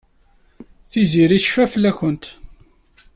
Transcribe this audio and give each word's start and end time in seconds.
Tiziri 0.89 1.37
tecfa 1.43 1.65
fell-awent. 1.73 2.25